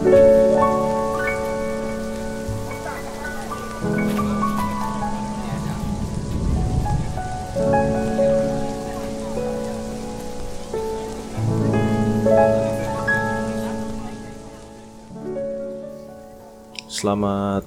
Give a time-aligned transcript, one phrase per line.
[0.00, 0.16] Selamat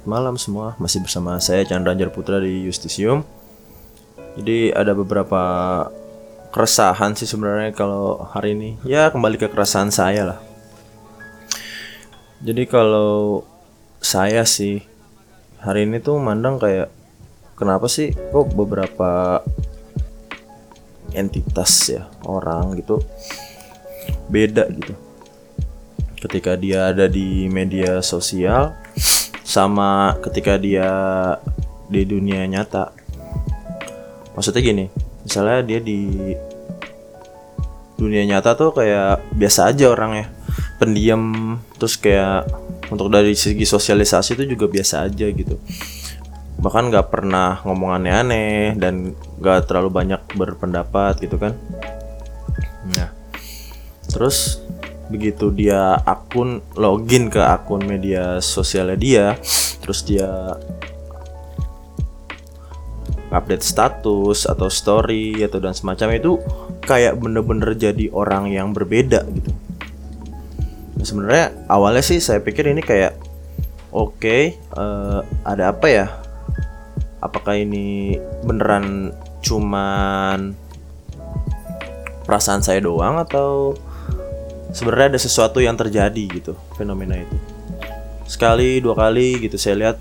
[0.09, 3.21] malam semua, masih bersama saya Chandra Putra di Justisium.
[4.41, 5.41] Jadi ada beberapa
[6.49, 8.81] keresahan sih sebenarnya kalau hari ini.
[8.81, 10.52] Ya kembali ke keresahan saya lah.
[12.43, 13.47] Jadi kalau
[14.03, 14.83] saya sih
[15.63, 16.91] hari ini tuh mandang kayak
[17.55, 19.39] kenapa sih kok beberapa
[21.15, 22.99] entitas ya orang gitu
[24.27, 24.91] beda gitu
[26.19, 28.75] ketika dia ada di media sosial
[29.43, 30.89] sama ketika dia
[31.91, 32.89] di dunia nyata.
[34.33, 34.85] Maksudnya gini,
[35.21, 36.33] misalnya dia di
[37.99, 40.25] dunia nyata tuh kayak biasa aja orang ya,
[40.83, 42.43] pendiam terus kayak
[42.91, 45.55] untuk dari segi sosialisasi itu juga biasa aja gitu.
[46.59, 51.55] Bahkan nggak pernah ngomong aneh-aneh dan nggak terlalu banyak berpendapat gitu kan.
[52.99, 53.15] Nah,
[54.11, 54.59] terus
[55.07, 59.25] begitu dia akun login ke akun media sosialnya dia
[59.83, 60.57] terus dia
[63.29, 66.31] update status atau story atau dan semacam itu
[66.87, 69.51] kayak bener-bener jadi orang yang berbeda gitu
[71.03, 73.15] sebenarnya awalnya sih saya pikir ini kayak
[73.93, 76.07] oke okay, uh, eh, ada apa ya?
[77.23, 80.51] Apakah ini beneran cuman
[82.27, 83.75] perasaan saya doang atau
[84.75, 87.35] sebenarnya ada sesuatu yang terjadi gitu fenomena itu?
[88.27, 89.97] Sekali dua kali gitu saya lihat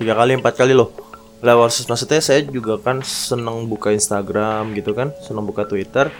[0.00, 0.92] tiga kali empat kali loh.
[1.40, 6.12] Lewat maksudnya saya juga kan seneng buka Instagram gitu kan seneng buka Twitter.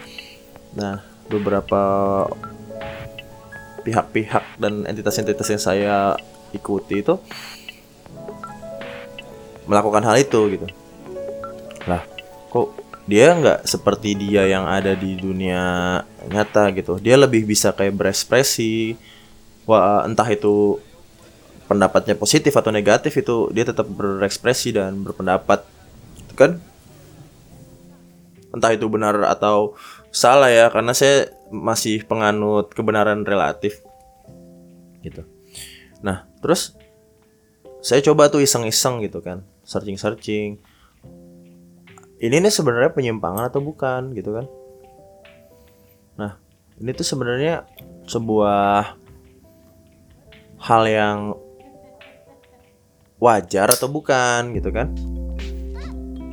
[0.77, 1.81] Nah beberapa
[3.83, 5.97] pihak-pihak dan entitas-entitas yang saya
[6.51, 7.19] ikuti itu
[9.71, 10.67] melakukan hal itu gitu.
[11.87, 12.03] Lah
[12.51, 12.75] kok
[13.07, 15.63] dia nggak seperti dia yang ada di dunia
[16.27, 16.99] nyata gitu?
[16.99, 18.99] Dia lebih bisa kayak berekspresi
[19.67, 20.83] wah entah itu
[21.71, 25.63] pendapatnya positif atau negatif itu dia tetap berekspresi dan berpendapat
[26.19, 26.59] gitu kan?
[28.51, 29.79] Entah itu benar atau
[30.11, 33.83] salah ya karena saya masih penganut kebenaran relatif.
[35.01, 35.25] Gitu.
[36.03, 36.77] Nah terus
[37.81, 40.61] saya coba tuh iseng-iseng gitu kan searching-searching.
[42.21, 44.47] Ini nih sebenarnya penyimpangan atau bukan gitu kan?
[46.21, 46.37] Nah
[46.77, 47.65] ini tuh sebenarnya
[48.05, 49.01] sebuah
[50.61, 51.19] hal yang
[53.21, 54.93] wajar atau bukan gitu kan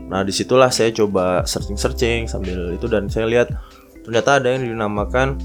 [0.08, 3.52] nah di situlah saya coba searching searching sambil itu dan saya lihat
[4.08, 5.36] ternyata ada yang dinamakan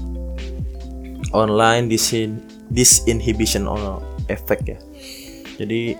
[1.35, 2.39] online disin
[2.71, 3.67] disinhibition
[4.31, 4.79] effect ya
[5.59, 5.99] jadi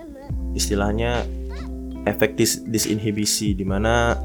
[0.56, 1.28] istilahnya
[2.08, 4.16] efek dis disinhibisi di mana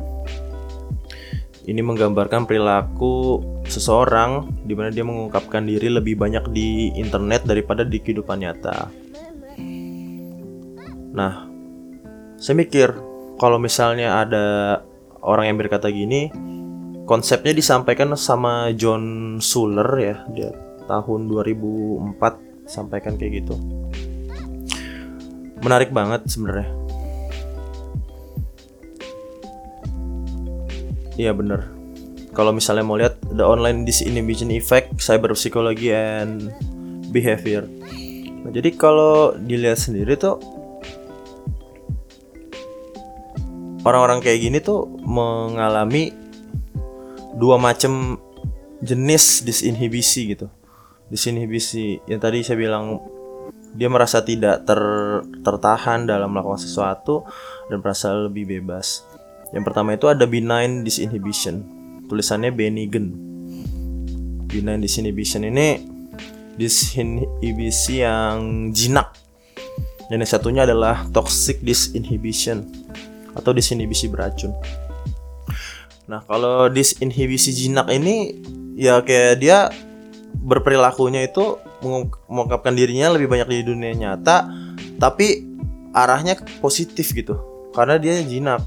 [1.69, 8.01] ini menggambarkan perilaku seseorang di mana dia mengungkapkan diri lebih banyak di internet daripada di
[8.01, 8.89] kehidupan nyata.
[11.13, 11.45] Nah,
[12.41, 12.89] saya mikir
[13.39, 14.47] kalau misalnya ada
[15.23, 16.29] orang yang berkata gini,
[17.07, 20.51] konsepnya disampaikan sama John Suller ya, dia
[20.91, 23.55] tahun 2004 sampaikan kayak gitu.
[25.59, 26.79] Menarik banget sebenarnya
[31.19, 31.67] Iya bener.
[32.31, 36.55] Kalau misalnya mau lihat the online disinhibition effect, cyber psychology and
[37.11, 37.67] behavior.
[38.47, 40.39] Nah, jadi kalau dilihat sendiri tuh
[43.87, 46.11] orang-orang kayak gini tuh mengalami
[47.39, 48.19] dua macam
[48.83, 50.47] jenis disinhibisi gitu.
[51.09, 53.01] Disinhibisi yang tadi saya bilang
[53.75, 54.81] dia merasa tidak ter,
[55.45, 57.25] tertahan dalam melakukan sesuatu
[57.69, 59.05] dan merasa lebih bebas.
[59.53, 61.65] Yang pertama itu ada benign disinhibition.
[62.09, 63.13] Tulisannya Benigen.
[64.49, 65.85] Benign disinhibition ini
[66.57, 69.15] disinhibisi yang jinak.
[70.09, 72.78] Dan yang satunya adalah toxic disinhibition
[73.35, 74.55] atau disinhibisi beracun.
[76.09, 78.41] Nah, kalau disinhibisi jinak ini
[78.79, 79.69] ya kayak dia
[80.41, 81.61] berperilakunya itu
[82.29, 84.49] mengungkapkan dirinya lebih banyak di dunia nyata
[84.97, 85.45] tapi
[85.93, 87.37] arahnya positif gitu.
[87.77, 88.65] Karena dia jinak.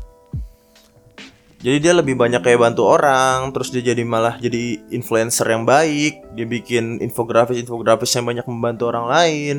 [1.61, 6.33] Jadi dia lebih banyak kayak bantu orang terus dia jadi malah jadi influencer yang baik
[6.33, 9.55] dia bikin infografis infografis yang banyak membantu orang lain.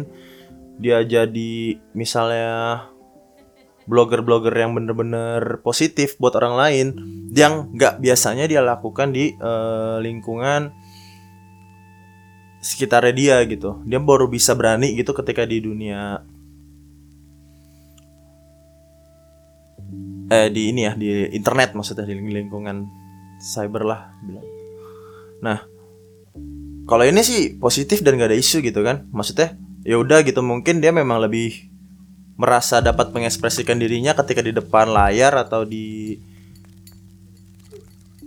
[0.82, 2.90] Dia jadi misalnya
[3.86, 6.86] blogger-blogger yang bener-bener positif buat orang lain
[7.32, 10.70] yang nggak biasanya dia lakukan di uh, lingkungan
[12.62, 13.82] sekitarnya dia gitu.
[13.82, 16.22] Dia baru bisa berani gitu ketika di dunia
[20.32, 22.86] eh di ini ya di internet maksudnya di lingkungan
[23.42, 24.46] cyber lah bilang.
[25.42, 25.58] Nah
[26.86, 29.10] kalau ini sih positif dan gak ada isu gitu kan.
[29.10, 31.71] Maksudnya ya udah gitu mungkin dia memang lebih
[32.42, 36.18] merasa dapat mengekspresikan dirinya ketika di depan layar atau di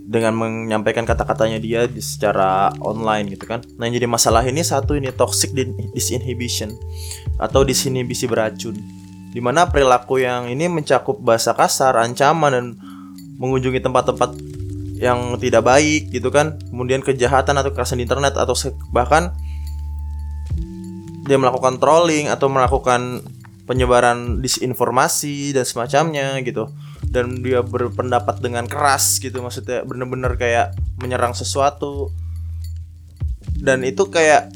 [0.06, 3.60] dengan menyampaikan kata-katanya dia di secara online gitu kan.
[3.76, 5.52] Nah, yang jadi masalah ini satu ini toxic
[5.92, 6.72] disinhibition
[7.36, 8.78] atau disinhibisi beracun.
[9.36, 12.66] Di mana perilaku yang ini mencakup bahasa kasar, ancaman dan
[13.36, 14.30] mengunjungi tempat-tempat
[14.96, 16.56] yang tidak baik gitu kan.
[16.72, 18.56] Kemudian kejahatan atau kekerasan di internet atau
[18.94, 19.34] bahkan
[21.26, 23.20] dia melakukan trolling atau melakukan
[23.66, 26.70] penyebaran disinformasi dan semacamnya gitu.
[27.02, 30.72] Dan dia berpendapat dengan keras gitu maksudnya bener-bener kayak
[31.02, 32.14] menyerang sesuatu.
[33.58, 34.54] Dan itu kayak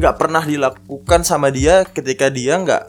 [0.00, 2.88] nggak pernah dilakukan sama dia ketika dia nggak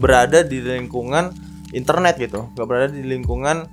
[0.00, 1.36] berada di lingkungan
[1.76, 2.48] internet gitu.
[2.56, 3.68] Nggak berada di lingkungan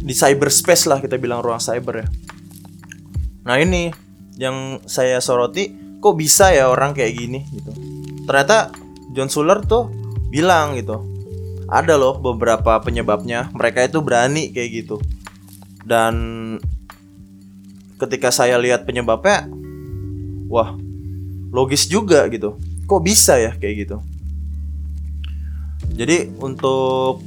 [0.00, 2.08] di cyberspace lah kita bilang ruang cyber ya.
[3.44, 3.92] Nah ini
[4.40, 7.44] yang saya soroti kok bisa ya orang kayak gini?
[7.52, 7.70] Gitu.
[8.24, 8.72] Ternyata
[9.12, 9.92] John Suller tuh
[10.32, 11.10] bilang gitu
[11.70, 14.98] ada loh beberapa penyebabnya mereka itu berani kayak gitu.
[15.86, 16.14] Dan
[18.02, 19.46] ketika saya lihat penyebabnya
[20.50, 20.74] wah
[21.54, 22.58] logis juga gitu.
[22.90, 23.54] Kok bisa ya?
[23.54, 23.96] kayak gitu.
[25.94, 27.22] Jadi untuk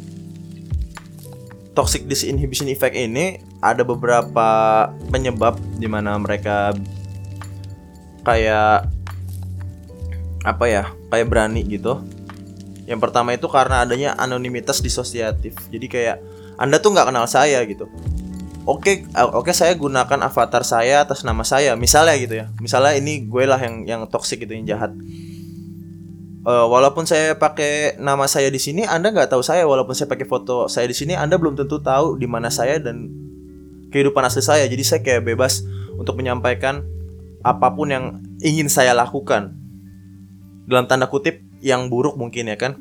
[1.71, 6.75] toxic disinhibition effect ini ada beberapa penyebab di mana mereka
[8.23, 8.87] kayak
[10.43, 12.03] apa ya kayak berani gitu.
[12.83, 15.55] Yang pertama itu karena adanya anonimitas disosiatif.
[15.71, 16.17] Jadi kayak
[16.59, 17.87] anda tuh nggak kenal saya gitu.
[18.63, 22.45] Oke oke saya gunakan avatar saya atas nama saya misalnya gitu ya.
[22.59, 24.91] Misalnya ini gue lah yang yang toxic gitu yang jahat.
[26.43, 29.63] Uh, walaupun saya pakai nama saya di sini anda nggak tahu saya.
[29.63, 33.11] Walaupun saya pakai foto saya di sini anda belum tentu tahu di mana saya dan
[33.95, 34.67] kehidupan asli saya.
[34.67, 35.63] Jadi saya kayak bebas
[35.95, 36.83] untuk menyampaikan
[37.43, 38.05] apa pun yang
[38.39, 39.51] ingin saya lakukan.
[40.63, 42.79] Dalam tanda kutip yang buruk mungkin ya kan?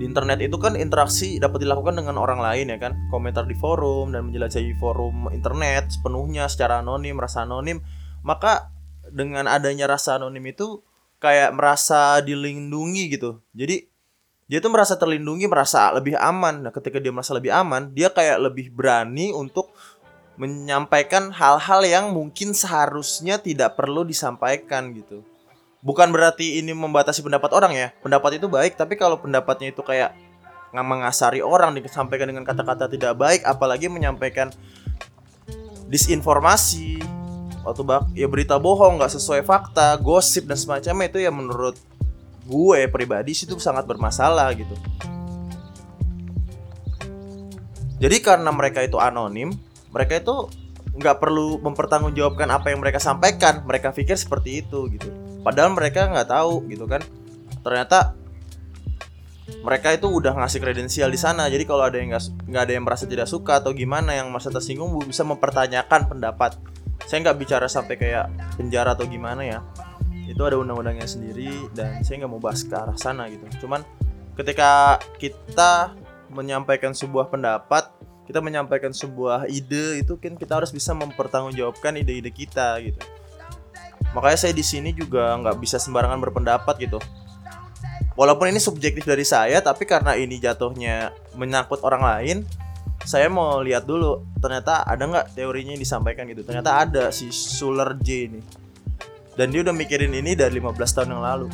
[0.00, 2.96] Di internet itu kan interaksi dapat dilakukan dengan orang lain ya kan?
[3.12, 7.84] Komentar di forum dan menjelajahi forum internet sepenuhnya secara anonim rasa anonim.
[8.24, 8.72] Maka
[9.12, 10.80] dengan adanya rasa anonim itu
[11.20, 13.44] kayak merasa dilindungi gitu.
[13.52, 13.92] Jadi
[14.48, 16.64] dia tuh merasa terlindungi merasa lebih aman.
[16.64, 19.70] Nah ketika dia merasa lebih aman dia kayak lebih berani untuk
[20.40, 25.20] menyampaikan hal-hal yang mungkin seharusnya tidak perlu disampaikan gitu.
[25.82, 27.88] Bukan berarti ini membatasi pendapat orang ya.
[28.00, 30.14] Pendapat itu baik, tapi kalau pendapatnya itu kayak
[30.72, 34.48] nggak mengasari orang disampaikan dengan kata-kata tidak baik, apalagi menyampaikan
[35.92, 37.04] disinformasi
[37.62, 41.76] atau bak ya berita bohong nggak sesuai fakta, gosip dan semacamnya itu ya menurut
[42.42, 44.74] gue pribadi sih itu sangat bermasalah gitu.
[48.02, 49.54] Jadi karena mereka itu anonim,
[49.92, 50.48] mereka itu
[50.92, 53.64] nggak perlu mempertanggungjawabkan apa yang mereka sampaikan.
[53.64, 55.08] Mereka pikir seperti itu gitu.
[55.44, 57.00] Padahal mereka nggak tahu gitu kan.
[57.62, 58.16] Ternyata
[59.62, 61.48] mereka itu udah ngasih kredensial di sana.
[61.52, 64.92] Jadi kalau ada yang nggak ada yang merasa tidak suka atau gimana yang merasa tersinggung
[65.04, 66.56] bisa mempertanyakan pendapat.
[67.04, 69.60] Saya nggak bicara sampai kayak penjara atau gimana ya.
[70.24, 73.66] Itu ada undang-undangnya sendiri dan saya nggak mau bahas ke arah sana gitu.
[73.66, 73.84] Cuman
[74.38, 75.92] ketika kita
[76.32, 77.91] menyampaikan sebuah pendapat
[78.32, 82.96] kita menyampaikan sebuah ide itu kan kita harus bisa mempertanggungjawabkan ide-ide kita gitu.
[84.16, 86.96] Makanya saya di sini juga nggak bisa sembarangan berpendapat gitu.
[88.16, 92.36] Walaupun ini subjektif dari saya tapi karena ini jatuhnya menyangkut orang lain
[93.04, 96.40] saya mau lihat dulu ternyata ada nggak teorinya yang disampaikan gitu.
[96.40, 98.40] Ternyata ada si Suler J ini.
[99.36, 101.48] Dan dia udah mikirin ini dari 15 tahun yang lalu.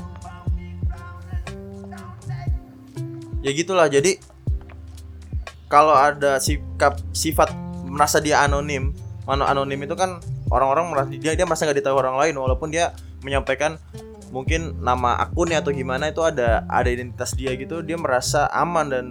[3.43, 4.19] Ya gitulah jadi
[5.69, 7.53] kalau ada sikap sifat
[7.85, 8.93] merasa dia anonim
[9.29, 12.97] mana anonim itu kan orang-orang merasa dia dia merasa nggak ditahu orang lain walaupun dia
[13.21, 13.77] menyampaikan
[14.33, 19.07] mungkin nama akunnya atau gimana itu ada ada identitas dia gitu dia merasa aman dan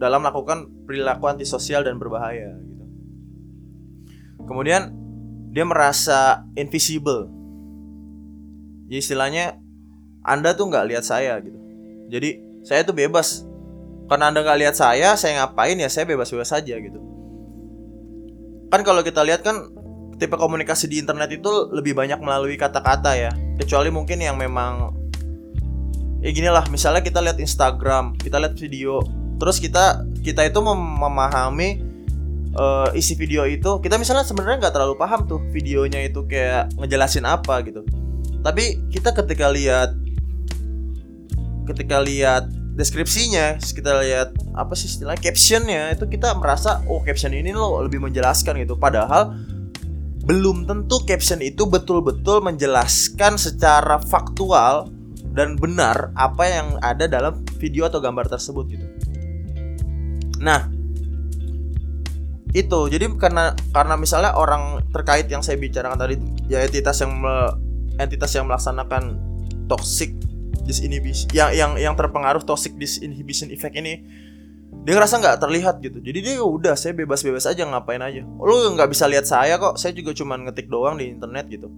[0.00, 2.84] dalam melakukan perilaku antisosial dan berbahaya gitu.
[4.48, 4.96] Kemudian
[5.52, 7.28] dia merasa invisible.
[8.88, 9.60] Jadi istilahnya
[10.24, 11.60] anda tuh nggak lihat saya gitu.
[12.08, 13.44] Jadi saya tuh bebas
[14.10, 15.86] karena anda nggak lihat saya saya ngapain ya?
[15.86, 16.98] Saya bebas-bebas saja gitu.
[18.66, 19.70] Kan kalau kita lihat kan
[20.18, 23.30] tipe komunikasi di internet itu lebih banyak melalui kata-kata ya.
[23.62, 24.98] Kecuali mungkin yang memang
[26.20, 29.00] ya gini lah misalnya kita lihat Instagram kita lihat video
[29.40, 31.80] terus kita kita itu mem memahami
[32.60, 37.24] uh, isi video itu kita misalnya sebenarnya nggak terlalu paham tuh videonya itu kayak ngejelasin
[37.24, 37.86] apa gitu.
[38.44, 39.96] Tapi kita ketika lihat
[41.64, 47.50] ketika lihat deskripsinya kita lihat apa sih istilah captionnya itu kita merasa oh caption ini
[47.50, 49.34] loh lebih menjelaskan gitu padahal
[50.24, 54.92] belum tentu caption itu betul-betul menjelaskan secara faktual
[55.34, 58.86] dan benar apa yang ada dalam video atau gambar tersebut gitu.
[60.42, 60.68] Nah,
[62.50, 66.14] itu jadi karena karena misalnya orang terkait yang saya bicarakan tadi
[66.50, 67.34] ya entitas yang me,
[68.02, 69.16] entitas yang melaksanakan
[69.70, 70.14] toxic
[70.62, 74.04] disinhibition yang yang yang terpengaruh toxic disinhibition effect ini
[74.80, 75.98] dia ngerasa nggak terlihat gitu.
[76.00, 78.22] Jadi dia udah saya bebas-bebas aja ngapain aja.
[78.24, 81.68] Lu nggak bisa lihat saya kok saya juga cuma ngetik doang di internet gitu.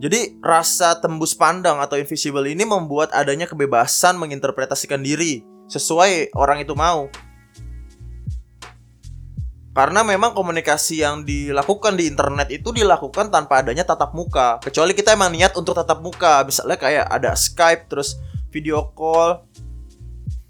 [0.00, 6.72] Jadi rasa tembus pandang atau invisible ini membuat adanya kebebasan menginterpretasikan diri sesuai orang itu
[6.72, 7.12] mau
[9.70, 14.58] karena memang komunikasi yang dilakukan di internet itu dilakukan tanpa adanya tatap muka.
[14.58, 16.42] Kecuali kita emang niat untuk tatap muka.
[16.42, 18.18] Misalnya kayak ada Skype terus
[18.50, 19.46] video call.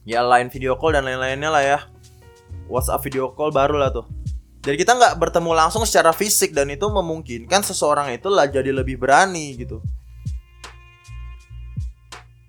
[0.08, 1.78] Ya lain video call dan lain-lainnya lah ya.
[2.72, 4.08] WhatsApp video call baru lah tuh.
[4.64, 8.96] Jadi kita nggak bertemu langsung secara fisik dan itu memungkinkan seseorang itu lah jadi lebih
[8.96, 9.84] berani gitu.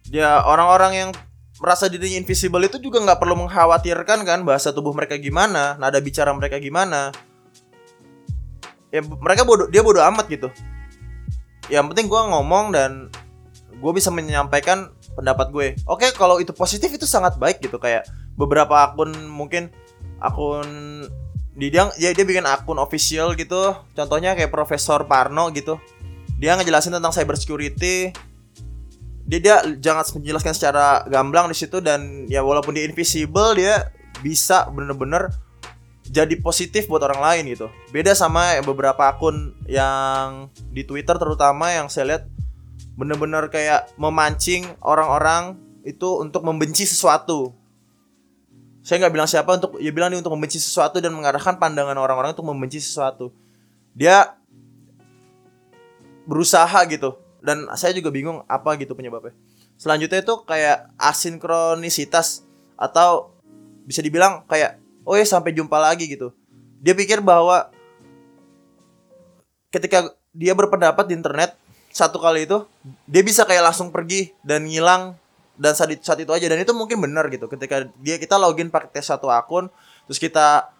[0.07, 1.09] Ya orang-orang yang
[1.61, 6.33] merasa dirinya invisible itu juga nggak perlu mengkhawatirkan kan bahasa tubuh mereka gimana, nada bicara
[6.33, 7.13] mereka gimana.
[8.89, 10.49] Ya mereka bodoh, dia bodoh amat gitu.
[11.69, 13.13] Yang penting gue ngomong dan
[13.77, 15.67] gue bisa menyampaikan pendapat gue.
[15.85, 19.69] Oke, kalau itu positif itu sangat baik gitu kayak beberapa akun mungkin
[20.17, 20.65] akun
[21.53, 23.77] di dia ya dia bikin akun official gitu.
[23.93, 25.77] Contohnya kayak Profesor Parno gitu.
[26.41, 28.09] Dia ngejelasin tentang cyber security,
[29.31, 33.87] dia dia jangan menjelaskan secara gamblang di situ dan ya walaupun dia invisible dia
[34.19, 35.31] bisa bener-bener
[36.03, 37.71] jadi positif buat orang lain gitu.
[37.95, 42.23] Beda sama beberapa akun yang di Twitter terutama yang saya lihat
[42.99, 45.55] bener-bener kayak memancing orang-orang
[45.87, 47.55] itu untuk membenci sesuatu.
[48.83, 52.35] Saya nggak bilang siapa untuk ya bilang dia untuk membenci sesuatu dan mengarahkan pandangan orang-orang
[52.35, 53.31] untuk membenci sesuatu.
[53.95, 54.35] Dia
[56.27, 59.33] berusaha gitu dan saya juga bingung apa gitu penyebabnya.
[59.75, 62.45] Selanjutnya itu kayak asinkronisitas
[62.77, 63.33] atau
[63.85, 66.31] bisa dibilang kayak oh ya sampai jumpa lagi gitu.
[66.81, 67.73] Dia pikir bahwa
[69.73, 71.57] ketika dia berpendapat di internet
[71.91, 72.63] satu kali itu
[73.09, 75.19] dia bisa kayak langsung pergi dan ngilang
[75.59, 78.71] dan saat itu, saat itu aja dan itu mungkin benar gitu ketika dia kita login
[78.71, 79.67] pakai satu akun
[80.07, 80.71] terus kita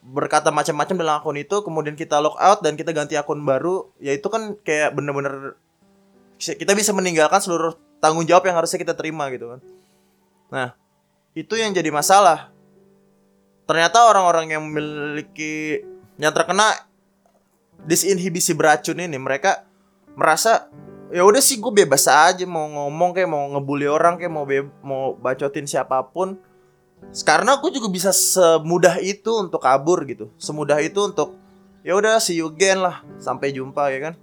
[0.00, 4.16] berkata macam-macam dalam akun itu kemudian kita log out dan kita ganti akun baru ya
[4.16, 5.54] itu kan kayak bener-bener
[6.40, 9.60] kita bisa meninggalkan seluruh tanggung jawab yang harusnya kita terima gitu kan.
[10.48, 10.68] Nah,
[11.36, 12.48] itu yang jadi masalah.
[13.68, 15.84] Ternyata orang-orang yang memiliki
[16.18, 16.74] yang terkena
[17.84, 19.64] disinhibisi beracun ini mereka
[20.18, 20.68] merasa
[21.08, 24.44] ya udah sih gue bebas aja mau ngomong kayak mau ngebully orang kayak mau
[24.84, 26.36] mau bacotin siapa pun
[27.24, 31.40] karena aku juga bisa semudah itu untuk kabur gitu semudah itu untuk
[31.80, 34.14] ya udah see you again lah sampai jumpa ya kan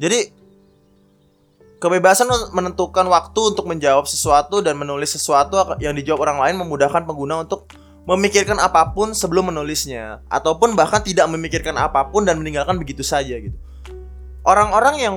[0.00, 0.32] jadi
[1.78, 7.44] kebebasan menentukan waktu untuk menjawab sesuatu dan menulis sesuatu yang dijawab orang lain memudahkan pengguna
[7.44, 7.68] untuk
[8.04, 13.36] memikirkan apa pun sebelum menulisnya ataupun bahkan tidak memikirkan apa pun dan meninggalkan begitu saja
[13.36, 13.56] gitu.
[14.44, 15.16] Orang-orang yang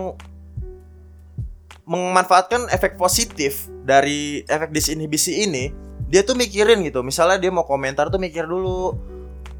[1.87, 5.71] memanfaatkan efek positif dari efek disinhibisi ini,
[6.07, 6.99] dia tuh mikirin gitu.
[7.03, 8.95] Misalnya dia mau komentar tuh mikir dulu.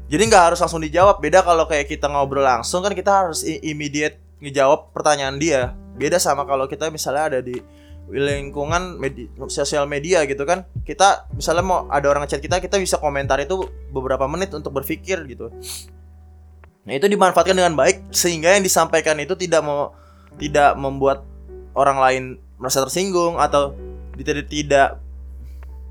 [0.08, 1.20] Jadi nggak harus langsung dijawab.
[1.20, 5.74] Beda kalau kayak kita ngobrol langsung kan kita harus immediate ngejawab pertanyaan dia.
[5.98, 7.58] Beda sama kalau kita misalnya ada di
[8.08, 10.64] lingkungan media, sosial media gitu kan.
[10.86, 15.26] Kita misalnya mau ada orang ngechat kita kita bisa komentar itu beberapa menit untuk berpikir
[15.28, 15.52] gitu.
[16.88, 19.92] Nah itu dimanfaatkan dengan baik sehingga yang disampaikan itu tidak mau
[20.40, 21.26] tidak membuat
[21.76, 22.22] orang lain
[22.56, 23.76] merasa tersinggung atau
[24.16, 24.88] tidak tidak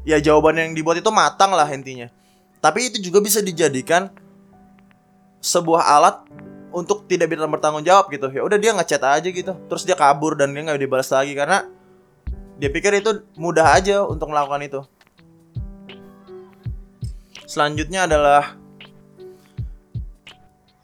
[0.07, 2.09] ya jawaban yang dibuat itu matang lah intinya.
[2.57, 4.09] Tapi itu juga bisa dijadikan
[5.37, 6.15] sebuah alat
[6.77, 8.29] untuk tidak bisa bertanggung jawab gitu.
[8.29, 9.57] Ya udah dia ngechat aja gitu.
[9.65, 11.65] Terus dia kabur dan dia nggak dibalas lagi karena
[12.61, 14.81] dia pikir itu mudah aja untuk melakukan itu.
[17.49, 18.53] Selanjutnya adalah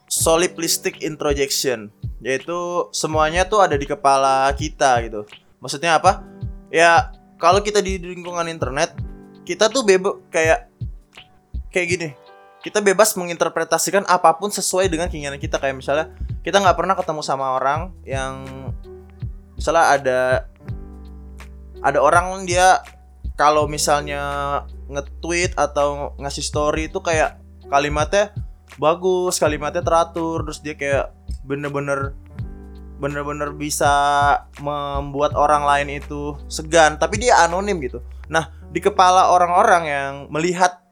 [0.10, 5.28] soliplistic introjection yaitu semuanya tuh ada di kepala kita gitu.
[5.62, 6.26] Maksudnya apa?
[6.74, 8.96] Ya kalau kita di lingkungan internet
[9.44, 10.72] kita tuh bebas kayak
[11.68, 12.10] kayak gini
[12.64, 15.60] kita bebas menginterpretasikan apa pun sesuai dengan keinginan kita.
[15.60, 16.06] Kayak misalnya
[16.48, 18.48] kita nggak pernah ketemu sama orang yang
[19.60, 20.22] misalnya ada
[21.84, 22.80] ada orang dia
[23.36, 24.24] kalau misalnya
[24.88, 28.32] nge-tweet atau ngasih story itu kayak kalimatnya
[28.80, 31.12] bagus kalimatnya teratur terus dia kayak
[31.44, 32.16] bener-bener
[32.98, 33.92] bener-bener bisa
[34.64, 38.00] membuat orang lain itu segan tapi dia anonim gitu.
[38.32, 40.83] Nah di kepala orang-orang yang melihat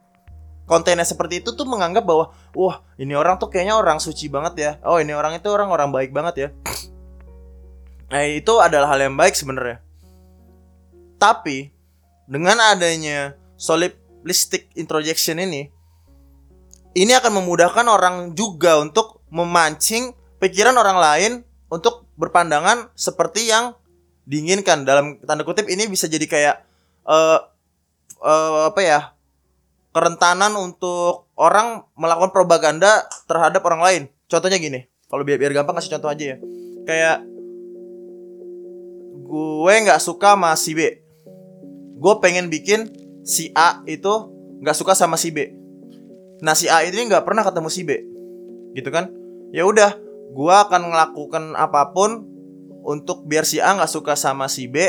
[0.71, 4.71] kontennya seperti itu tuh menganggap bahwa wah ini orang tuh kayaknya orang suci banget ya.
[4.87, 6.49] Oh ini orang itu orang orang baik banget ya.
[8.07, 9.83] Nah itu adalah hal yang baik sebenarnya.
[11.19, 11.75] Tapi
[12.23, 15.67] dengan adanya soliplistic introjection ini
[16.95, 21.31] ini akan memudahkan orang juga untuk memancing pikiran orang lain
[21.67, 23.75] untuk berpandangan seperti yang
[24.23, 24.87] diinginkan.
[24.87, 26.55] Dalam tanda kutip ini bisa jadi kayak
[27.03, 27.43] uh,
[28.23, 28.99] uh, apa ya
[29.91, 34.03] kerentanan untuk orang melakukan propaganda terhadap orang lain.
[34.31, 36.37] Contohnya gini kalau biar biar gampang kasih contoh aja ya.
[36.87, 37.17] Kayak
[39.27, 41.03] gue nggak suka sama si B.
[41.99, 42.87] Gue pengen bikin
[43.27, 44.31] si A itu
[44.63, 45.51] nggak suka sama si B.
[46.39, 47.91] Nah si A ini nggak pernah ketemu si B.
[48.71, 49.11] Gitu kan?
[49.51, 49.99] Ya udah
[50.31, 52.23] gue akan melakukan apa pun
[52.87, 54.79] untuk biar si A nggak suka sama si B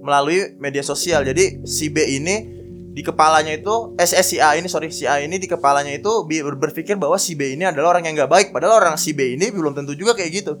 [0.00, 1.28] melalui media sosial.
[1.28, 2.61] Jadi si B ini
[2.92, 7.00] di kepalanya itu eh, si A ini sorry si A ini di kepalanya itu berpikir
[7.00, 8.46] bahwa si B ini adalah orang yang nggak baik.
[8.52, 10.52] Padahal orang si B ini belum tentu juga kayak gitu.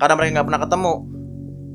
[0.00, 0.94] Karena mereka nggak pernah ketemu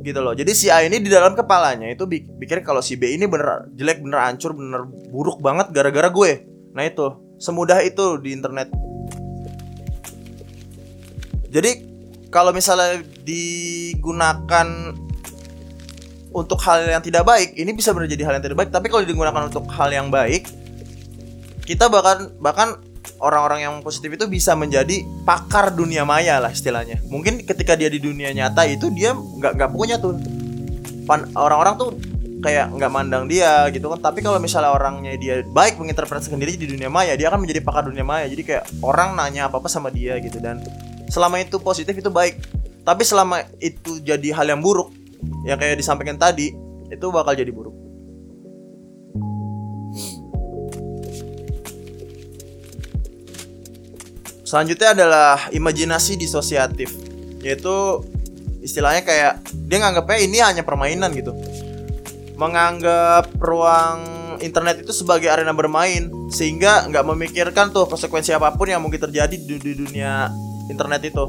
[0.01, 0.33] gitu loh.
[0.33, 4.01] Jadi si A ini di dalam kepalanya itu pikir kalau si B ini bener jelek
[4.01, 6.31] bener hancur bener buruk banget gara-gara gue.
[6.73, 7.37] Nah itu.
[7.37, 8.73] Semudah itu di internet.
[11.53, 11.71] Jadi
[12.33, 14.67] kalau misalnya digunakan
[16.33, 18.69] untuk hal yang tidak baik, ini bisa menjadi hal yang tidak baik.
[18.73, 20.49] Tapi kalau digunakan untuk hal yang baik,
[21.63, 22.75] kita bahkan bahkan
[23.21, 26.99] orang-orang yang positif itu bisa menjadi pakar dunia maya lah istilahnya.
[27.07, 30.17] Mungkin ketika dia di dunia nyata itu dia nggak nggak punya tuh
[31.37, 31.89] orang-orang tuh
[32.43, 34.01] kayak nggak mandang dia gitu kan.
[34.01, 37.87] Tapi kalau misalnya orangnya dia baik menginterpretasikan diri di dunia maya, dia akan menjadi pakar
[37.87, 38.25] dunia maya.
[38.27, 40.59] Jadi kayak orang nanya apa apa sama dia gitu dan
[41.13, 42.41] selama itu positif itu baik
[42.83, 44.91] tapi selama itu jadi hal yang buruk
[45.43, 46.55] yang kayak disampaikan tadi
[46.89, 47.83] itu bakal jadi buruk.
[54.53, 56.93] Selanjutnya adalah imajinasi disosiatif.
[57.41, 58.05] Yaitu
[58.61, 61.33] istilahnya kayak dia nganggapnya ini hanya permainan gitu.
[62.37, 68.85] Menganggap ruang internet itu sebagai arena bermain sehingga nggak memikirkan tuh konsekuensi apa pun yang
[68.85, 70.29] mungkin terjadi di, dunia
[70.69, 71.25] internet itu.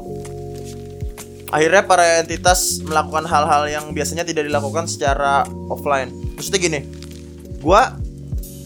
[1.55, 6.11] Akhirnya para entitas melakukan hal-hal yang biasanya tidak dilakukan secara offline.
[6.35, 6.79] Maksudnya gini,
[7.63, 7.95] gua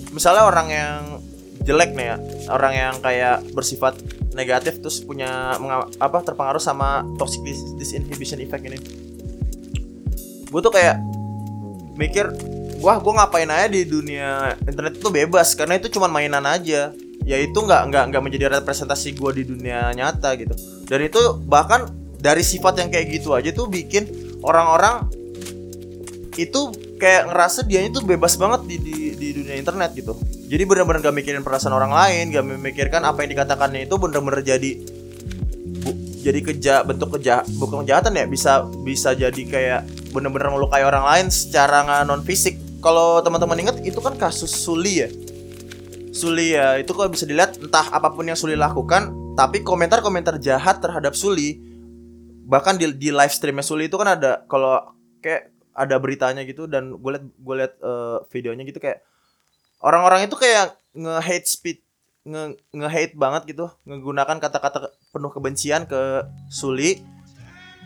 [0.10, 1.02] misalnya orang yang
[1.62, 2.17] jelek nih ya,
[2.49, 3.93] orang yang kayak bersifat
[4.34, 5.54] negatif terus punya
[6.02, 7.45] apa terpengaruh sama toxic
[7.78, 8.82] disinhibition effect ini.
[10.49, 10.97] Gue tuh kayak
[11.93, 12.25] mikir,
[12.82, 16.89] wah gue ngapain aja di dunia internet itu bebas karena itu cuma mainan aja
[17.28, 20.56] ya itu nggak nggak nggak menjadi representasi gue di dunia nyata gitu
[20.89, 21.86] dan itu bahkan
[22.19, 24.05] dari sifat yang kayak gitu aja tuh bikin
[24.43, 25.08] orang-orang
[26.36, 30.15] itu kayak ngerasa dia itu bebas banget di, di, di dunia internet gitu.
[30.51, 34.71] Jadi benar-benar gak mikirin perasaan orang lain gak memikirkan apa yang dikatakannya itu benar-benar jadi
[35.84, 41.08] bu, jadi keja bentuk keja bukan kejahatan ya bisa bisa jadi kayak benar-benar melukai orang
[41.08, 45.10] lain secara non fisik kalau teman-teman ingat itu kan kasus Suli ya?
[46.10, 50.84] Suli ya itu kalau bisa dilihat entah apa pun yang Suli lakukan tapi komentar-komentar jahat
[50.84, 51.68] terhadap Suli
[52.49, 54.81] bahkan di, di live streamnya Suli itu kan ada kalau
[55.21, 59.05] kayak ada beritanya gitu dan gue liat gue liat uh, videonya gitu kayak
[59.85, 61.77] orang-orang itu kayak nge hate speed
[62.25, 66.99] nge nge hate banget gitu menggunakan kata-kata penuh kebencian ke Suli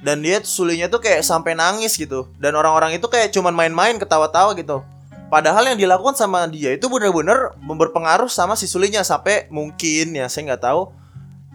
[0.03, 2.27] dan dia Sulinya tuh kayak sampai nangis gitu.
[2.35, 4.83] Dan orang-orang itu kayak cuman main-main ketawa-tawa gitu.
[5.31, 10.53] Padahal yang dilakukan sama dia itu benar-benar berpengaruh sama si Sulinya sampai mungkin ya saya
[10.53, 10.93] nggak tahu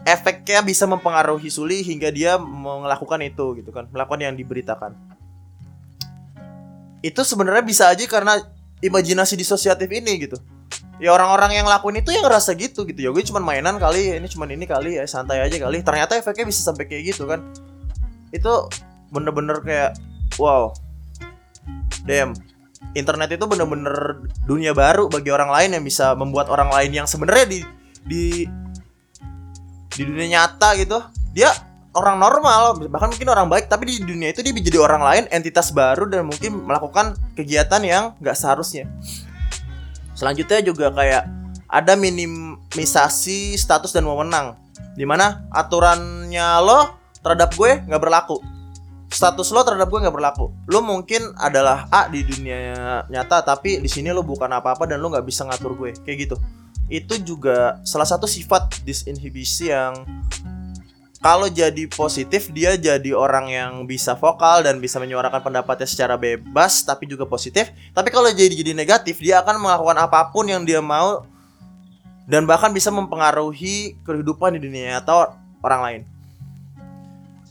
[0.07, 4.95] efeknya bisa mempengaruhi Suli hingga dia melakukan itu gitu kan, melakukan yang diberitakan.
[7.03, 8.39] Itu sebenarnya bisa aja karena
[8.83, 10.39] imajinasi disosiatif ini gitu.
[10.99, 12.99] Ya orang-orang yang lakuin itu yang ngerasa gitu gitu.
[12.99, 15.79] Ya gue cuma mainan kali ini cuma ini kali ya santai aja kali.
[15.87, 17.47] Ternyata efeknya bisa sampai kayak gitu kan.
[18.35, 18.67] Itu
[19.15, 19.95] bener-bener kayak
[20.43, 20.75] wow.
[22.03, 22.35] Damn.
[22.99, 27.47] Internet itu bener-bener dunia baru bagi orang lain yang bisa membuat orang lain yang sebenarnya
[27.47, 27.61] di
[28.03, 28.25] di
[29.99, 31.03] di dunia nyata gitu
[31.35, 31.51] dia
[31.91, 35.75] orang normal bahkan mungkin orang baik tapi di dunia itu dia jadi orang lain entitas
[35.75, 38.87] baru dan mungkin melakukan kegiatan yang nggak seharusnya
[40.15, 41.27] selanjutnya juga kayak
[41.67, 44.55] ada minimisasi status dan wewenang
[44.95, 48.39] di mana aturannya lo terhadap gue nggak berlaku
[49.09, 50.53] status lo terhadap gue nggak berlaku.
[50.69, 55.09] Lo mungkin adalah A di dunia nyata, tapi di sini lo bukan apa-apa dan lo
[55.09, 56.37] nggak bisa ngatur gue, kayak gitu.
[56.89, 60.09] Itu juga salah satu sifat disinhibisi yang
[61.19, 66.87] kalau jadi positif dia jadi orang yang bisa vokal dan bisa menyuarakan pendapatnya secara bebas
[66.87, 67.75] tapi juga positif.
[67.91, 71.27] Tapi kalau jadi jadi negatif dia akan melakukan apa pun yang dia mau
[72.31, 76.03] dan bahkan bisa mempengaruhi kehidupan di dunia atau orang lain.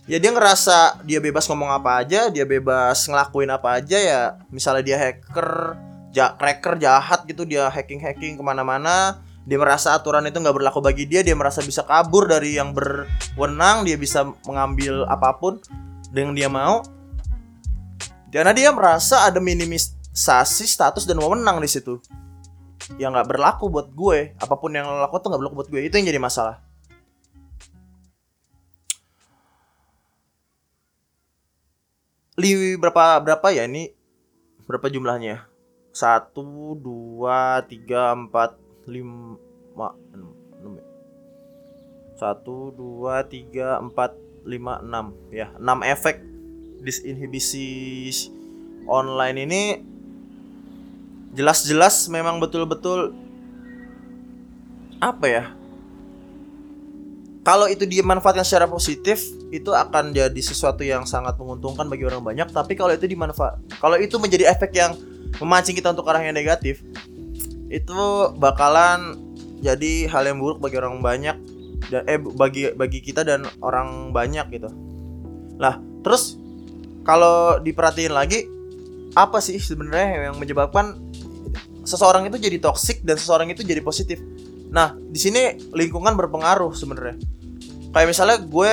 [0.08, 4.22] Ya dia ngerasa dia bebas ngomong apa aja, dia bebas ngelakuin apa aja ya.
[4.48, 5.76] Misalnya dia hacker,
[6.16, 10.84] ja cracker jahat gitu, dia hacking hacking ke mana-mana dia merasa aturan itu nggak berlaku
[10.84, 15.64] bagi dia dia merasa bisa kabur dari yang berwenang dia bisa mengambil apa pun
[16.12, 16.84] dengan dia mau.
[18.28, 22.04] Karena dia merasa ada minimisasi status dan wewenang di situ.
[23.00, 25.82] Yang nggak berlaku buat gue apa pun yang lo lakukan tuh nggak berlaku buat gue.
[25.88, 26.60] Itu yang jadi masalah.
[32.36, 33.96] Li berapa berapa ya ini?
[34.68, 35.48] Berapa jumlahnya?
[35.96, 39.38] Satu dua tiga empat lima
[40.16, 40.86] enam ya.
[42.18, 44.16] satu dua tiga empat
[44.48, 45.52] lima enam ya.
[45.60, 46.24] Enam efek
[46.82, 47.68] disinhibisi
[48.88, 49.62] online ini
[51.36, 53.14] jelas-jelas memang betul-betul
[55.04, 55.44] apa ya?
[57.46, 59.24] Kalau itu dimanfaatkan secara positif
[59.56, 62.50] itu akan jadi sesuatu yang sangat menguntungkan bagi orang banyak.
[62.52, 64.96] Tapi kalau itu dimanfaat kalau itu menjadi efek yang
[65.44, 66.82] memancing kita untuk arah yang negatif
[67.68, 69.20] itu bakalan
[69.60, 71.38] jadi hal yang buruk bagi orang banyak
[71.90, 74.70] dan eh bagi bagi kita dan orang banyak gitu.
[75.58, 76.38] Lah, terus
[77.08, 78.46] kalau diperhatiin lagi
[79.18, 81.00] apa sih sebenarnya yang menyebabkan
[81.88, 84.22] seseorang itu jadi toksik dan seseorang itu jadi positif?
[84.68, 87.18] Nah, di sini lingkungan berpengaruh sebenarnya.
[87.96, 88.72] Kayak misalnya gue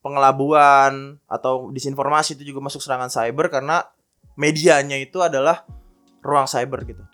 [0.00, 3.84] pengelabuan atau disinformasi itu juga masuk serangan cyber karena
[4.38, 5.66] medianya itu adalah
[6.24, 7.04] ruang cyber gitu.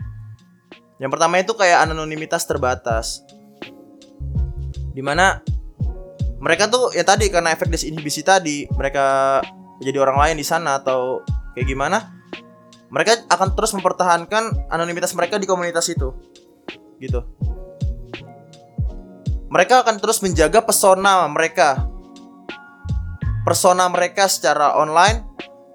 [1.03, 3.27] Yang pertama itu kayak anonimitas terbatas.
[4.95, 5.43] Di mana
[6.41, 9.41] mereka tuh ya tadi karena efek disinhibisi tadi mereka
[9.83, 11.21] jadi orang lain di sana atau
[11.53, 12.16] kayak gimana
[12.89, 16.15] mereka akan terus mempertahankan anonimitas mereka di komunitas itu
[17.03, 17.23] gitu
[19.51, 21.87] mereka akan terus menjaga pesona mereka
[23.47, 25.23] persona mereka secara online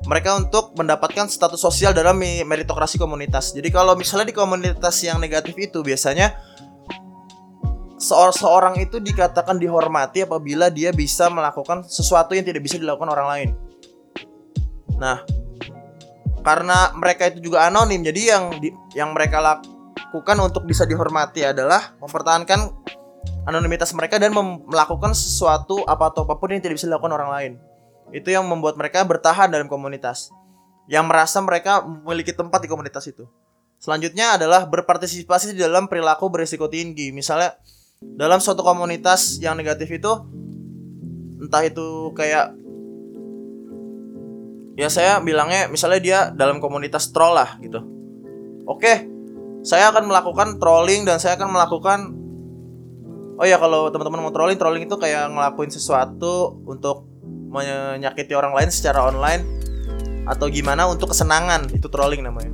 [0.01, 3.53] mereka untuk mendapatkan status sosial dalam meritokrasi komunitas.
[3.53, 6.33] Jadi kalau misalnya di komunitas yang negatif itu biasanya
[8.01, 13.27] seorang seorang itu dikatakan dihormati apabila dia bisa melakukan sesuatu yang tidak bisa dilakukan orang
[13.29, 13.49] lain.
[14.97, 15.21] Nah,
[16.41, 21.93] karena mereka itu juga anonim jadi yang di, yang mereka lakukan untuk bisa dihormati adalah
[22.01, 22.69] mempertahankan
[23.45, 24.33] anonimitas mereka dan
[24.65, 27.51] melakukan sesuatu apa atau apa pun yang tidak bisa dilakukan orang lain.
[28.11, 30.29] Itu yang membuat mereka bertahan dalam komunitas
[30.91, 33.25] yang merasa mereka memiliki tempat di komunitas itu.
[33.81, 37.09] Selanjutnya adalah berpartisipasi di dalam perilaku berisiko tinggi.
[37.09, 37.57] Misalnya
[38.01, 40.11] dalam suatu komunitas yang negatif itu
[41.41, 42.53] entah itu kayak
[44.79, 47.83] ya saya bilangnya misalnya dia dalam komunitas troll lah gitu.
[48.67, 49.11] Oke
[49.61, 51.99] saya akan melakukan trolling dan saya akan melakukan
[53.37, 57.05] oh ya kalau teman-teman mau trolling trolling itu kayak ngelakuin sesuatu untuk
[57.51, 59.43] menyakiti orang lain secara online
[60.25, 61.67] atau gimana untuk kesenangan.
[61.73, 62.51] Itu trolling namanya.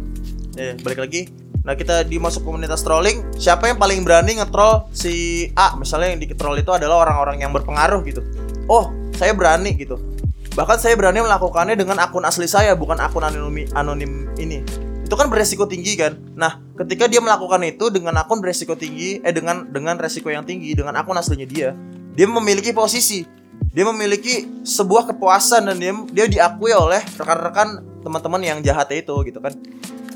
[0.58, 1.30] Eh balik lagi.
[1.67, 5.75] Nah kita di masuk komunitas trolling siapa yang paling berani ngetrol si A?
[5.75, 8.23] Misalnya yang di troll itu adalah orang-orang yang berpengaruh gitu.
[8.67, 10.16] Oh saya berani gitu
[10.57, 14.65] bahkan saya berani melakukannya dengan akun asli saya bukan akun anonim anonim ini.
[15.05, 16.17] Itu kan beresiko tinggi kan?
[16.33, 20.73] Nah ketika dia melakukan itu dengan akun beresiko tinggi eh dengan dengan resiko yang tinggi
[20.73, 21.77] dengan akun aslinya dia
[22.17, 23.21] dia memiliki posisi.
[23.69, 29.37] Dia memiliki sebuah kepuasan dan dia dia diakui oleh rekan-rekan teman-teman yang jahat itu gitu
[29.37, 29.53] kan?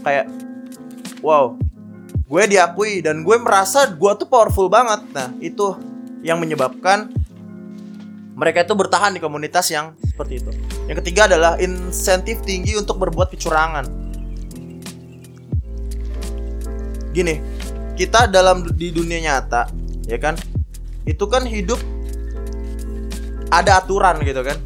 [0.01, 0.25] Kayak
[1.21, 1.53] wow
[2.31, 5.05] gue diakui dan gue merasa gue tuh powerful banget.
[5.13, 5.77] Nah itu
[6.25, 7.13] yang menyebabkan
[8.41, 10.49] mereka itu bertahan di komunitas yang seperti itu.
[10.89, 13.85] Yang ketiga adalah insentif tinggi untuk berbuat kecurangan.
[17.13, 17.37] Gini
[17.93, 19.69] kita dalam di dunia nyata
[20.09, 20.33] ya kan
[21.05, 21.77] itu kan hidup
[23.53, 24.57] ada aturan gitu kan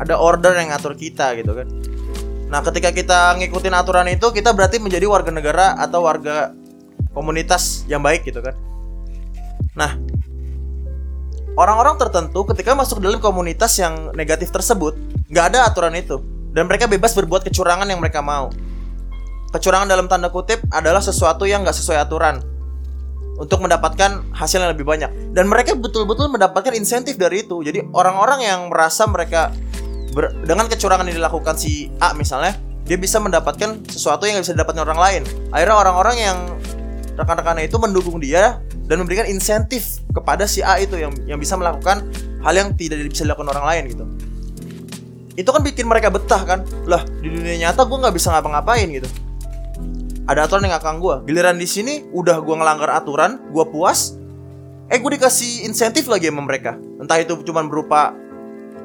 [0.00, 1.70] ada order yang ngatur kita gitu kan.
[2.50, 6.50] Nah ketika kita ngikutin aturan itu kita berarti menjadi warga negara atau warga
[7.14, 8.58] komunitas yang baik gitu kan.
[9.78, 9.94] Nah
[11.58, 14.94] orang-orang tertentu ketika masuk dalam komunitas yang negatif tersebut
[15.30, 16.18] nggak ada aturan itu.
[16.50, 18.50] Dan mereka bebas berbuat kecurangan yang mereka mau.
[19.54, 22.42] Kecurangan dalam tanda kutip adalah sesuatu yang nggak sesuai aturan
[23.38, 25.10] untuk mendapatkan hasil yang lebih banyak.
[25.30, 27.62] Dan mereka betul-betul mendapatkan insentif dari itu.
[27.62, 29.54] Jadi orang-orang yang merasa mereka
[30.10, 34.54] ber, dengan kecurangan yang dilakukan si A misalnya dia bisa mendapatkan sesuatu yang gak bisa
[34.58, 35.22] didapatkan orang lain.
[35.54, 36.38] Akhirnya orang-orang yang
[37.14, 38.58] rekan-rekannya itu mendukung dia
[38.90, 42.02] dan memberikan insentif kepada si A itu yang yang bisa melakukan
[42.42, 44.04] hal yang tidak bisa dilakukan orang lain gitu.
[45.38, 46.66] Itu kan bikin mereka betah kan?
[46.90, 49.06] Lah di dunia nyata gue nggak bisa ngapa-ngapain gitu.
[50.26, 54.18] Ada aturan yang ngakang gue giliran di sini udah gue ngelanggar aturan gue puas
[54.90, 56.74] eh gue dikasih insentif lagi sama mereka.
[56.98, 58.10] Entah itu cuma berupa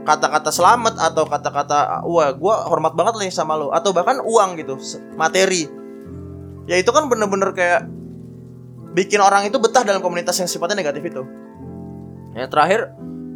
[0.05, 3.73] kata-kata selamat atau kata-kata wah gue hormat banget nih sama lo.
[3.73, 4.77] Atau bahkan uang gitu
[5.17, 5.65] materi.
[6.69, 7.89] Ya itu kan bener-bener kayak
[8.95, 11.21] bikin orang itu betah dalam komunitas yang sifatnya negatif itu.
[12.31, 12.79] Yang terakhir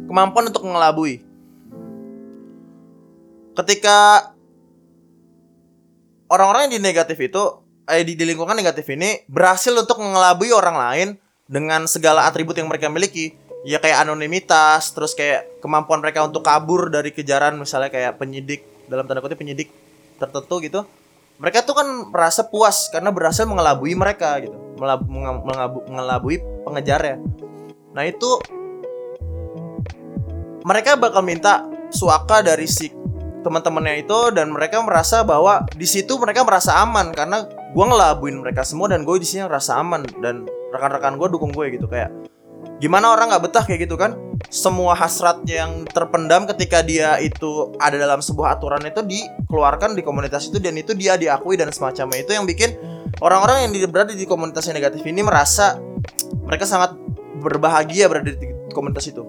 [0.08, 1.20] kemampuan untuk mengelabui.
[3.52, 4.32] Ketika
[6.32, 10.76] orang-orang yang di negatif itu eh, di, di lingkungan negatif ini berhasil untuk mengelabui orang
[10.80, 11.08] lain
[11.44, 13.36] dengan segala atribut yang mereka miliki.
[13.60, 19.04] Ya kayak anonimitas terus kayak kemampuan mereka untuk kabur dari kejaran misalnya kayak penyidik dalam
[19.04, 19.68] tanda kutip penyidik
[20.16, 20.80] tertentu gitu
[21.40, 24.54] mereka tuh kan merasa puas karena berhasil mengelabui mereka gitu.
[24.76, 27.20] Melab, mengabu, mengelabui pengejarnya
[27.90, 28.38] nah itu
[30.62, 32.92] mereka bakal minta suaka dari si
[33.40, 38.62] teman-temannya itu dan mereka merasa bahwa di situ mereka merasa aman karena gue ngelabuin mereka
[38.62, 41.88] semua dan gue di sini ngerasa aman dan rekan-rekan gue dukung gue gitu.
[41.88, 42.12] Kayak
[42.80, 44.16] gimana orang nggak betah kayak gitu kan?
[44.48, 50.48] Semua hasrat yang terpendam ketika dia itu ada dalam sebuah aturan itu dikeluarkan di komunitas
[50.48, 52.24] itu dan itu dia diakui dan semacamnya.
[52.24, 52.74] Itu yang bikin
[53.20, 55.76] orang-orang yang berada di komunitas yang negatif ini merasa
[56.46, 56.96] mereka sangat
[57.40, 59.22] berbahagia berada di komunitas itu.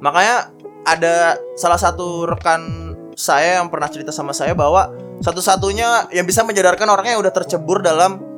[0.00, 0.56] Makanya
[0.88, 4.88] ada salah satu rekan saya yang pernah cerita sama saya bahwa
[5.20, 8.29] satu-satunya yang bisa menjadarkan orangnya yang udah tercebur dalam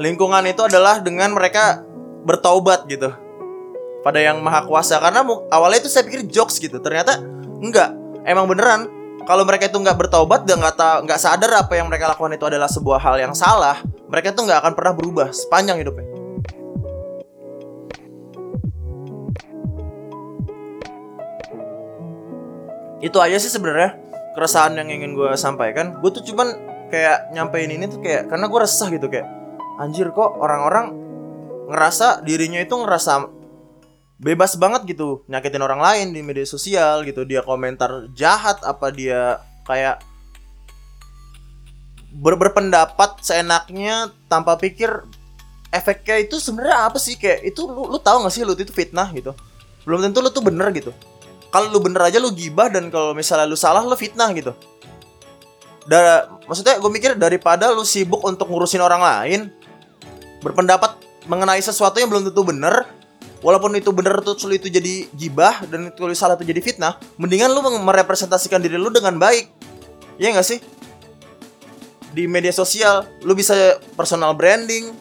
[0.00, 1.84] lingkungan itu adalah dengan mereka
[2.24, 3.12] bertaubat gitu.
[4.00, 4.96] Pada yang maha kuasa.
[4.96, 5.20] Karena
[5.52, 6.80] awalnya itu saya pikir jokes gitu.
[6.80, 7.20] Ternyata
[7.60, 7.92] enggak.
[8.24, 8.88] Emang beneran
[9.28, 12.68] kalau mereka itu nggak bertaubat dan nggak nggak sadar apa yang mereka lakukan itu adalah
[12.72, 13.76] sebuah hal yang salah
[14.08, 16.08] mereka itu nggak akan pernah berubah sepanjang hidupnya.
[23.00, 23.96] Itu aja sih sebenarnya
[24.36, 25.96] keresahan yang ingin gue sampaikan.
[26.04, 26.52] Gue tuh cuman
[26.92, 29.39] kayak nyampein ini tuh kayak karena gue resah gitu kayak
[29.80, 30.92] anjir kok orang-orang
[31.72, 33.24] ngerasa dirinya itu ngerasa
[34.20, 39.40] bebas banget gitu nyakitin orang lain di media sosial gitu dia komentar jahat apa dia
[39.64, 40.04] kayak
[42.12, 45.06] ber berpendapat seenaknya tanpa pikir
[45.70, 47.14] efeknya itu sebenarnya apa sih?
[47.14, 49.32] Kayak itu lu, lu tahu gak sih lu itu fitnah gitu?
[49.86, 50.90] Belum tentu lu tuh bener gitu.
[51.50, 54.54] Kalau lu bener aja lu gibah dan kalau misalnya lu salah lu fitnah gitu.
[55.86, 59.40] Da maksudnya gue mikir daripada lu sibuk untuk ngurusin orang lain
[60.40, 60.96] berpendapat
[61.28, 62.88] mengenai sesuatu yang belum tentu bener
[63.40, 67.52] walaupun itu bener tuh lu itu jadi gibah dan itu salah itu jadi fitnah mendingan
[67.52, 69.48] lu merepresentasikan diri lu dengan baik
[70.20, 70.60] Iya gak sih
[72.12, 74.92] di media sosial lu bisa personal branding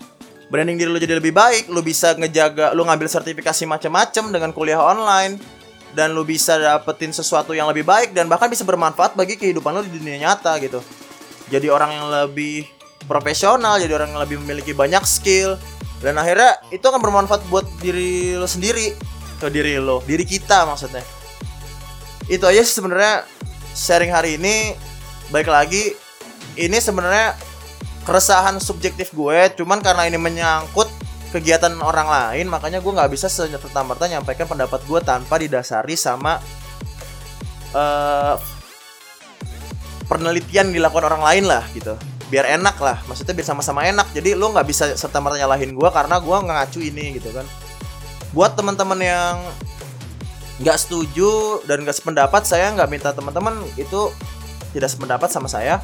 [0.48, 4.80] branding diri lu jadi lebih baik lu bisa ngejaga lu ngambil sertifikasi macam-macam dengan kuliah
[4.80, 5.60] online
[5.94, 9.82] dan lu bisa dapetin sesuatu yang lebih baik dan bahkan bisa bermanfaat bagi kehidupan lu
[9.86, 10.86] di dunia nyata gitu.
[11.50, 12.70] Jadi orang yang lebih
[13.06, 15.56] profesional jadi orang yang lebih memiliki banyak skill.
[16.00, 18.96] Dan akhirnya itu akan bermanfaat buat diri lo sendiri.
[19.40, 21.04] Ke diri lo diri kita maksudnya.
[22.28, 23.28] Itu aja sih sebenarnya
[23.76, 24.76] sharing hari ini.
[25.30, 25.94] Baik lagi
[26.58, 27.38] ini sebenarnya
[28.10, 30.90] keresahan subjektif gue cuman karena ini menyangkut
[31.30, 36.42] kegiatan orang lain makanya gue nggak bisa serta merta nyampaikan pendapat gue tanpa didasari sama
[37.78, 38.36] eh
[40.10, 41.94] penelitian dilakukan orang lain lah gitu
[42.30, 42.98] biar enak lah.
[43.10, 44.14] Maksudnya biar sama-sama enak.
[44.14, 47.46] Jadi lo nggak bisa serta merta nyalahin gue karena gue ngacu ini gitu kan.
[48.32, 49.42] Buat teman-teman yang
[50.62, 54.14] nggak setuju dan nggak sependapat saya nggak minta teman-teman itu
[54.72, 55.82] tidak sependapat sama saya.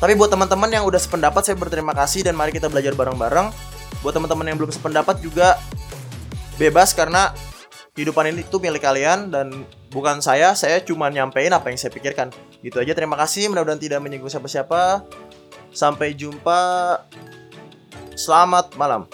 [0.00, 3.52] Tapi buat teman-teman yang udah sependapat saya berterima kasih dan mari kita belajar bareng-bareng.
[4.00, 5.60] Buat teman-teman yang belum sependapat juga
[6.56, 7.36] bebas karena
[7.92, 10.56] kehidupan ini tuh milik kalian dan bukan saya.
[10.56, 12.32] Saya cuma nyampein apa yang saya pikirkan.
[12.64, 12.96] Gitu aja.
[12.96, 13.52] Terima kasih.
[13.52, 15.04] Mudah-mudahan tidak menyinggung siapa-siapa
[15.70, 17.00] sampai jumpa.
[18.14, 19.08] Selamat malam